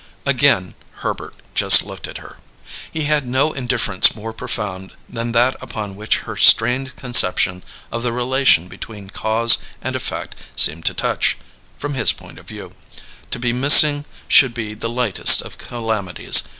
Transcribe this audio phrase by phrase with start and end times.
[0.25, 0.73] Again
[1.05, 2.37] Herbert just looked at her.
[2.91, 8.11] He had no indifference more profound than that upon which her strained conception of the
[8.11, 11.37] relation between cause and effect seemed to touch;
[11.77, 12.71] from his point of view,
[13.29, 16.41] to be missing should be the lightest of calamities.